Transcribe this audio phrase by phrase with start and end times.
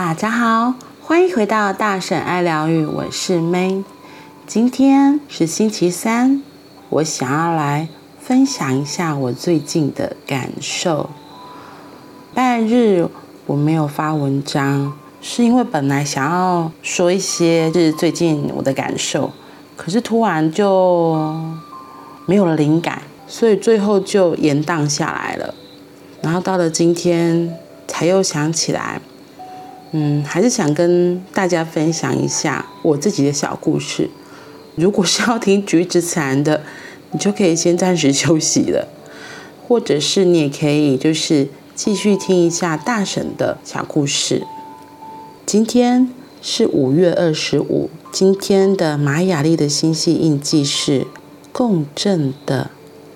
[0.00, 3.82] 大家好，欢迎回到大婶爱疗愈，我是 May。
[4.46, 6.40] 今天是星期三，
[6.88, 7.88] 我想要来
[8.20, 11.10] 分享一下我最近的感受。
[12.32, 13.08] 半日
[13.46, 19.32] 我没有发文章，是因为本来想要说一些是最近我的感受，
[19.76, 21.36] 可是突然就
[22.24, 25.52] 没有了灵感，所以最后就延宕下来了。
[26.22, 27.52] 然后到了今天
[27.88, 29.00] 才又想起来。
[29.92, 34.10] 嗯，还是想跟大家分享一下我自己的小故事。
[34.74, 36.60] 如果是要听橘子残的，
[37.12, 38.86] 你就可以先暂时休息了；
[39.66, 44.46] 或者是你也可以就是继续听一下大婶的小故事。
[45.46, 51.06] 今天是五月二十五，今天的玛雅历的星系印记是
[51.50, 52.70] 共振的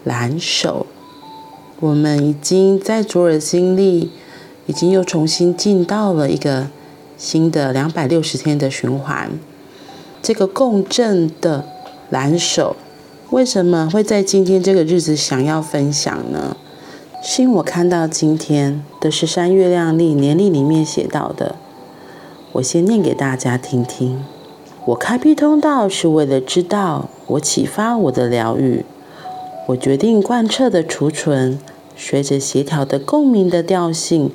[0.05, 0.87] 蓝手。
[1.81, 4.11] 我们已经在卓尔金历。
[4.67, 6.69] 已经又重新进到了一个
[7.17, 9.31] 新的两百六十天的循环。
[10.23, 11.65] 这个共振的
[12.11, 12.77] 蓝手，
[13.31, 16.57] 为什么会在今天这个日子想要分享呢？
[17.25, 21.57] 是因为我看到今天的十三月亮历年历里面写到的，
[22.53, 24.25] 我先念给大家听听。
[24.87, 28.85] 我开辟通道是为了知道，我启发我的疗愈，
[29.69, 31.61] 我决定贯彻的储存。
[32.05, 34.33] 随着协调的共鸣的调性，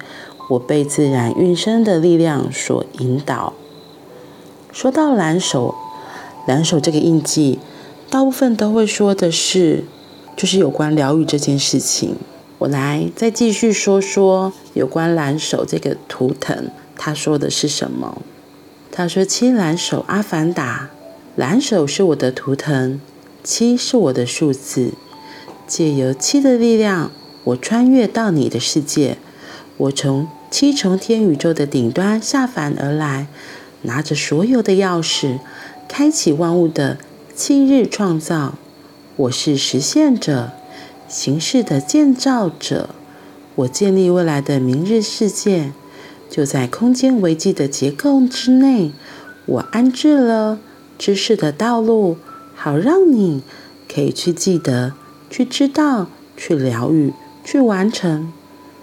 [0.52, 3.52] 我被自然运生的力量所引导。
[4.72, 5.76] 说到蓝手，
[6.48, 7.60] 蓝手这个印记，
[8.10, 9.84] 大部分都会说的是，
[10.38, 12.16] 就是有关疗愈这件事情。
[12.60, 18.22] 我来再继续说说有关蓝手这个图腾，他说的是什么？
[18.90, 20.90] 他说：“七蓝手阿凡达，
[21.36, 23.02] 蓝手是我的图腾，
[23.44, 24.94] 七是我的数字，
[25.68, 27.12] 借由七的力量。”
[27.48, 29.18] 我穿越到你的世界，
[29.78, 33.28] 我从七重天宇宙的顶端下凡而来，
[33.84, 35.40] 拿着所有的钥匙，
[35.88, 36.98] 开启万物的
[37.34, 38.56] 七日创造。
[39.16, 40.52] 我是实现者，
[41.08, 42.90] 形式的建造者。
[43.56, 45.72] 我建立未来的明日世界，
[46.30, 48.92] 就在空间维系的结构之内。
[49.46, 50.60] 我安置了
[50.98, 52.18] 知识的道路，
[52.54, 53.42] 好让你
[53.88, 54.94] 可以去记得、
[55.30, 57.14] 去知道、去疗愈。
[57.48, 58.34] 去完成，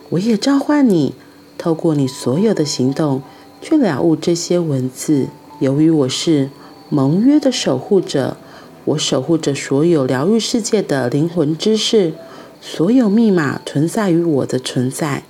[0.08, 1.14] 我也召唤你，
[1.58, 3.20] 透过你所有的行动
[3.60, 5.28] 去了悟这些文字。
[5.60, 6.48] 由于我是
[6.88, 8.38] 盟约的守护者，
[8.86, 12.14] 我守护着所有疗愈世界的灵魂知识，
[12.62, 15.24] 所有密码存在于我的存在，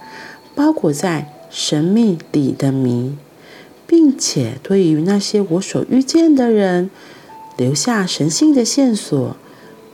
[0.54, 3.16] 包裹在神秘里的谜，
[3.84, 6.88] 并且对于那些我所遇见的人
[7.56, 9.36] 留下神性的线索。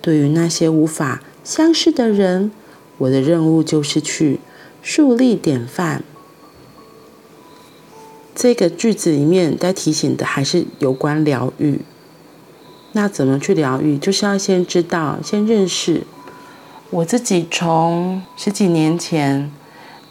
[0.02, 2.50] 对于那些无法相识的人。
[3.00, 4.38] 我的任务就是去
[4.82, 6.04] 树立典范。
[8.34, 11.80] 这个句子里面在提醒的还是有关疗愈。
[12.92, 13.96] 那怎么去疗愈？
[13.96, 16.02] 就是要先知道，先认识。
[16.90, 19.50] 我自己从十几年前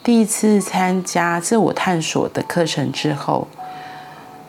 [0.03, 3.47] 第一次参加自我探索的课程之后，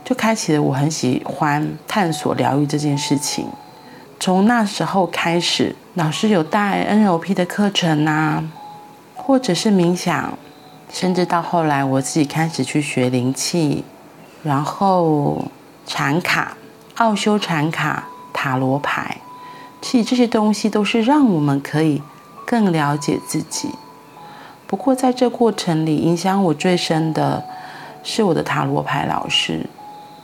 [0.05, 3.47] 就开启了我很喜欢探索疗愈这件事情。
[4.21, 8.45] 从那时候开始，老师有带 NLP 的课程啊，
[9.17, 10.39] 或者是冥想，
[10.93, 13.83] 甚至到后来我自己开始去学灵气，
[14.43, 15.47] 然后
[15.87, 16.59] 禅卡、
[16.97, 19.17] 奥修禅卡、塔罗牌，
[19.81, 22.03] 其实这些东西都是让我们可以
[22.45, 23.71] 更了解自己。
[24.67, 27.43] 不过在这过程里，影响我最深的
[28.03, 29.67] 是我的塔罗牌老师。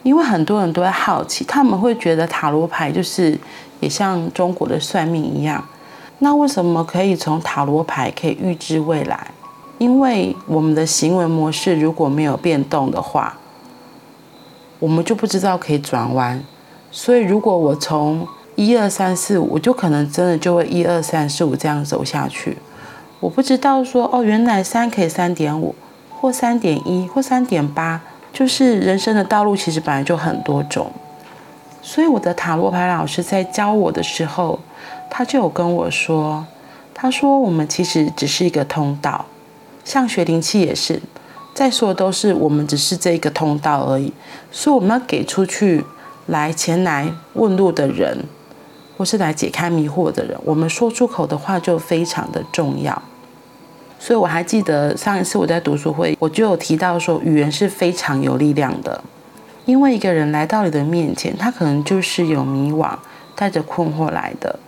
[0.06, 3.36] 因为很多人都会好奇，他们会觉得塔罗牌就是
[3.80, 5.66] 也像中国的算命一样，
[6.20, 9.32] 那为什么可以从塔罗牌可以预知未来？
[9.78, 13.36] 因为我们的行为模式如果没有变动的话，
[14.78, 16.40] 我们就不知道可以转弯。
[16.92, 22.56] 所以如果我从一二三四五，我就可能真的就会一二三四五这样走下去。
[23.18, 25.74] 我不知道说哦，原来三可以三点五，
[26.10, 28.00] 或三点一，或三点八。
[28.36, 30.92] 就是人生的道路其实本来就很多种，
[31.80, 34.60] 所以我的塔罗牌老师在教我的时候，
[35.10, 36.44] 他就有跟我说，
[36.92, 39.24] 他说我们其实只是一个通道，
[39.86, 41.00] 像学灵气也是，
[41.54, 44.12] 再说都是我们只是这一个通道而已，
[44.52, 45.86] 所以我们要给出去
[46.26, 48.26] 来前来问路的人，
[48.98, 53.02] 或是来解开迷惑的人，我们说出口的话就非常的重要。
[54.06, 59.02] 所以我还记得上一次我在读书会，我就有提到说，语言是非常有力量的。
[59.64, 62.88] 因为一个人来到你的面前，他可能就是有迷惘、
[63.34, 64.60] 带着困惑来的。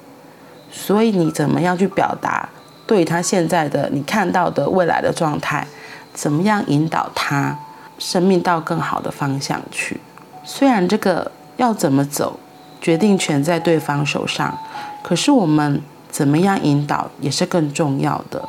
[0.72, 2.48] 所以你怎么样去表达，
[2.84, 5.64] 对他现在的你看到的未来的状态，
[6.12, 7.56] 怎么样引导他，
[7.96, 10.00] 生命到更好的方向去。
[10.42, 12.40] 虽然这个要怎么走，
[12.80, 14.58] 决定权在对方手上，
[15.04, 15.80] 可是我们
[16.10, 18.42] 怎么样引导也是更重要的。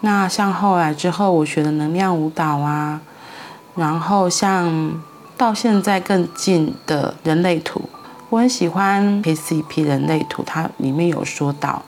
[0.00, 3.00] 那像后来之后，我学的能量舞蹈啊，
[3.74, 5.02] 然后像
[5.36, 7.80] 到现在更近的人类图，
[8.28, 11.82] 我很喜欢 KCP 人类图，它里面有说到，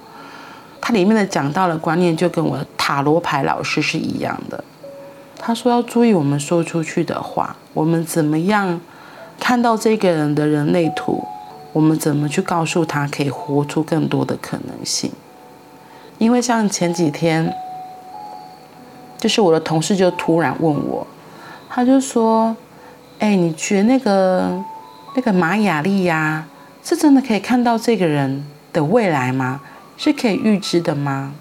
[0.81, 4.65] 它里面的讲到的观念就跟我塔罗牌老师是一样的。
[5.39, 8.81] 他说要注意我们说出去的话，我们怎么样
[9.39, 11.23] 看到这个人的人类图，
[11.75, 15.13] 我们怎么去告诉他可以活出更多的可能性。
[16.17, 17.55] 因为像前几天。
[19.19, 21.07] 就是我的同事就突然问我，
[21.69, 22.57] 他就说
[23.19, 24.65] ：“哎，你觉得那个
[25.17, 26.47] 那个玛雅历呀，
[26.85, 29.61] 是真的可以看到这个人的未来吗？
[29.97, 31.35] 是可以预知的吗？”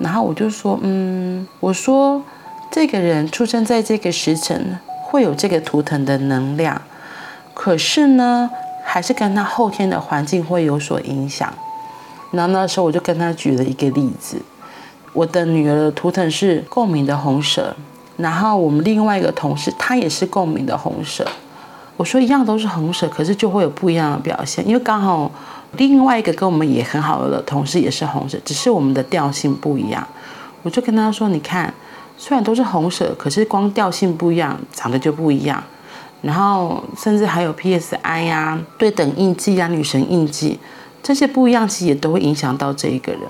[0.00, 2.22] 然后我就说：“嗯，我说
[2.70, 6.80] 这个人出生在这个时辰会有这个图腾的能量，
[7.52, 8.50] 可是呢，
[8.82, 11.52] 还是跟他后天的环境会有所影响。”
[12.32, 14.40] 然后那时候我就跟他举了一个例子。
[15.16, 17.74] 我的女儿的图腾是共鸣的红蛇，
[18.18, 21.26] 然后我们另外一个同事他也是共鸣的红蛇。
[21.96, 25.30] 我说一样都是红蛇，可是就会有不一样的表现，因为刚好
[25.78, 30.06] 另外一个跟我们也很好的同事也是红蛇，只是我们的调性不一样。
[30.62, 31.72] 我就跟他说：“你看，
[32.18, 35.64] 虽然都是红蛇，可是光调性不一样，长得就不一样。
[36.20, 40.58] 然后甚至还有 PSI 呀、对等印记啊、女神印记
[41.02, 43.22] 这些不一样，其实也都会影响到这一个人。”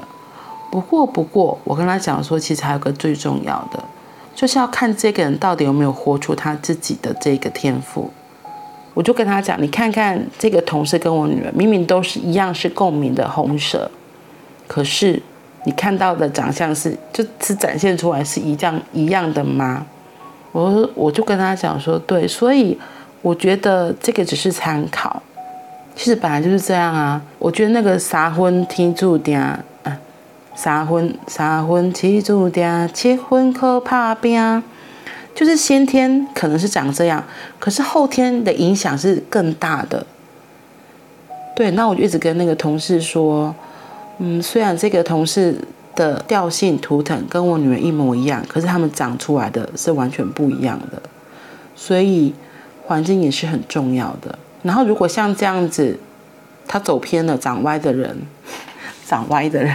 [0.76, 3.82] 不过，不过，我跟他讲说，其实还有个最重要的，
[4.34, 8.10] 就是要看这个人到底有没有活出他自己的这个天赋。
[8.92, 13.90] 我就跟他讲，你看看这个同事跟我女儿，明明都是一样是共鸣的红蛇，
[14.66, 15.22] 可是
[15.64, 19.86] 你看到的长相是，就是展现出来是一样一样的吗？
[20.52, 22.78] 我我就跟他讲说，对，所以
[23.22, 25.22] 我觉得这个只是参考，
[25.94, 27.22] 其实本来就是这样啊。
[27.38, 29.42] 我觉得那个三分天注定。
[30.56, 34.62] 三分三分天注定，七分靠打拼，
[35.34, 37.22] 就是先天可能是长这样，
[37.60, 40.06] 可是后天的影响是更大的。
[41.54, 43.54] 对，那我就一直跟那个同事说，
[44.18, 45.54] 嗯，虽然这个同事
[45.94, 51.02] 的调性图腾跟我女儿一模一样，可是他们长出来的是完全不一样的，
[51.74, 52.34] 所以
[52.86, 54.38] 环境也是很重要的。
[54.62, 55.98] 然后如果像这样子，
[56.66, 58.16] 他走偏了、长歪的人。
[59.06, 59.72] 长歪的人，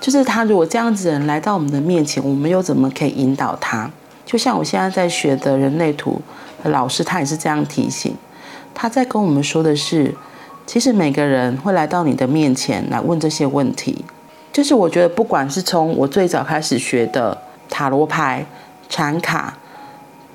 [0.00, 0.44] 就是他。
[0.44, 3.90] 如果这样子的人来到我们的面前，我们又怎么可以引导他？
[4.24, 6.20] 就像我现在在学的人类图
[6.64, 8.14] 老师，他也是这样提醒。
[8.74, 10.14] 他在跟我们说的是，
[10.66, 14.04] 其实每个人会来到你的面前来问这些问题。
[14.52, 17.36] 就是我觉得，不管是从我最早开始学的
[17.68, 18.44] 塔罗牌、
[18.88, 19.56] 禅卡，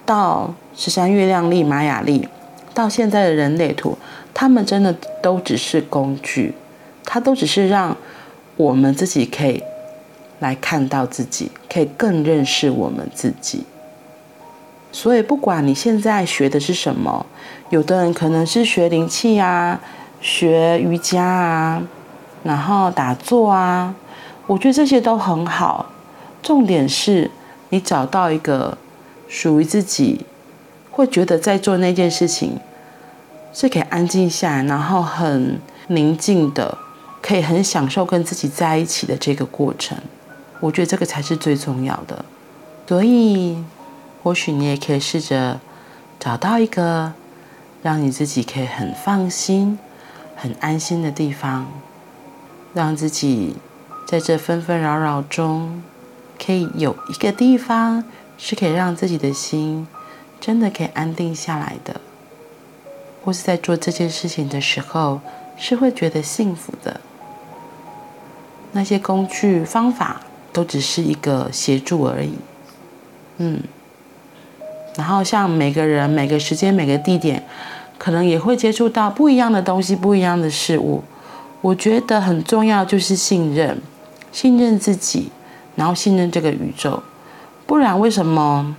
[0.06, 2.28] 到十三月亮历、玛雅历，
[2.74, 3.98] 到现在的人类图，
[4.34, 6.54] 他们真的都只是工具。
[7.06, 7.96] 它都只是让
[8.56, 9.64] 我们自己可以
[10.40, 13.66] 来看到自己，可以更认识我们自己。
[14.92, 17.26] 所以，不管你现在学的是什么，
[17.70, 19.80] 有的人可能是学灵气啊，
[20.22, 21.82] 学瑜伽啊，
[22.44, 23.96] 然后打坐啊，
[24.46, 25.88] 我觉得这些都很好。
[26.44, 27.32] 重点是
[27.70, 28.78] 你找到一个
[29.28, 30.26] 属于自己，
[30.92, 32.60] 会觉得在做那件事情
[33.52, 36.78] 是可以安静下来，然后很宁静的。
[37.24, 39.98] 可以很享受跟自己在一起的这个过程，
[40.60, 42.26] 我觉得这个才是最重要的。
[42.86, 43.64] 所以，
[44.22, 45.60] 或许你也可以试着
[46.20, 47.14] 找到一个
[47.82, 49.80] 让你自己可以很放心、
[50.36, 51.66] 很安心的地方，
[52.74, 53.56] 让自己
[54.06, 55.82] 在这纷纷扰扰中，
[56.38, 58.04] 可以有一个地方
[58.38, 59.88] 是可以让自己的心
[60.42, 62.02] 真的可以安定下来的，
[63.24, 65.22] 或是在做这件事情的时候
[65.58, 67.00] 是会觉得幸福的。
[68.74, 72.34] 那些工具方法都只是一个协助而已，
[73.38, 73.62] 嗯。
[74.96, 77.44] 然后像每个人、每个时间、每个地点，
[77.98, 81.04] 可能也会接触到不一样的东西、不一样的事物。
[81.62, 83.82] 我觉得很重要就是信任，
[84.32, 85.32] 信任自己，
[85.76, 87.02] 然后信任这个宇宙。
[87.66, 88.76] 不然为什么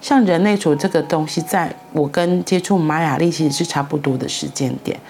[0.00, 5.00] 像人类图这个东西，在我跟接触玛雅历其实是差不多的时间点，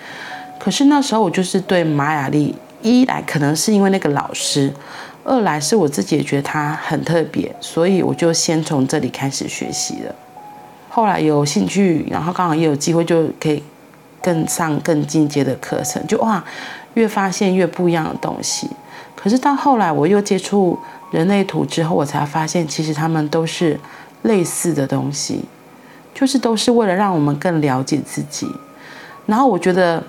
[0.59, 2.55] 可是那时候我就是对玛雅历。
[2.83, 4.73] 一来可能是因为那个老师，
[5.25, 10.15] 二来是我自己也觉得他很特别，所以我就先从这里开始学习了。
[10.89, 13.63] 后来有兴趣，然后刚好也有机会，就可以
[14.23, 16.43] 更上更进阶的课程，就哇，
[16.95, 18.69] 越发现越不一样的东西。
[19.15, 20.79] 可是到后来我又接触
[21.11, 23.79] 人类图之后，我才发现其实他们都是
[24.23, 25.45] 类似的东西，
[26.15, 28.47] 就是都是为了让我们更了解自己。
[29.27, 30.03] 然后我觉得，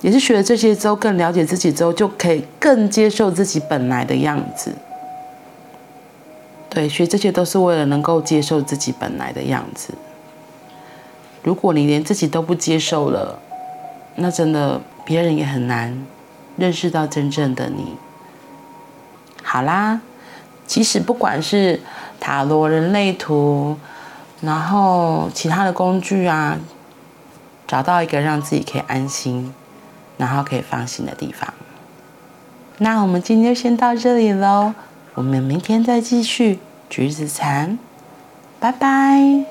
[0.00, 4.72] 也是学了这些之后，更了解自己之后，就可以更接受自己本来的样子。
[6.70, 9.94] 对，学这些都是为了能够接受自己本来的样子。
[11.42, 13.38] 如果你连自己都不接受了，
[14.16, 16.06] 那真的别人也很难
[16.56, 17.96] 认识到真正的你。
[19.42, 20.00] 好啦，
[20.66, 21.80] 其实不管是
[22.20, 23.76] 塔罗、人类图，
[24.42, 26.58] 然后其他的工具啊，
[27.66, 29.54] 找到一个让自己可以安心，
[30.18, 31.54] 然后可以放心的地方。
[32.76, 34.74] 那我们今天就先到这里喽，
[35.14, 36.58] 我们明天再继续
[36.90, 37.78] 橘子禅，
[38.60, 39.46] 拜拜。